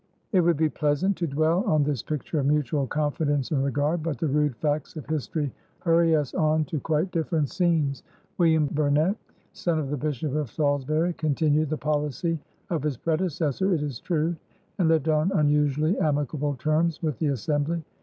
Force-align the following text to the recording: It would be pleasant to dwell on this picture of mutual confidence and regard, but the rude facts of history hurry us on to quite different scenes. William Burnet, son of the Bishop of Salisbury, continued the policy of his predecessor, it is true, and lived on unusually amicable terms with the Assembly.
It 0.31 0.41
would 0.41 0.57
be 0.57 0.67
pleasant 0.67 1.15
to 1.17 1.27
dwell 1.27 1.63
on 1.67 1.83
this 1.83 2.01
picture 2.01 2.39
of 2.39 2.47
mutual 2.47 2.87
confidence 2.87 3.51
and 3.51 3.63
regard, 3.63 4.01
but 4.01 4.17
the 4.17 4.25
rude 4.27 4.55
facts 4.55 4.95
of 4.95 5.05
history 5.05 5.53
hurry 5.81 6.15
us 6.15 6.33
on 6.33 6.65
to 6.65 6.79
quite 6.79 7.11
different 7.11 7.49
scenes. 7.51 8.01
William 8.39 8.65
Burnet, 8.65 9.15
son 9.53 9.77
of 9.77 9.91
the 9.91 9.97
Bishop 9.97 10.33
of 10.33 10.49
Salisbury, 10.49 11.13
continued 11.13 11.69
the 11.69 11.77
policy 11.77 12.39
of 12.71 12.81
his 12.81 12.97
predecessor, 12.97 13.75
it 13.75 13.83
is 13.83 13.99
true, 13.99 14.35
and 14.79 14.89
lived 14.89 15.07
on 15.07 15.31
unusually 15.35 15.95
amicable 15.99 16.55
terms 16.55 17.03
with 17.03 17.19
the 17.19 17.27
Assembly. 17.27 17.83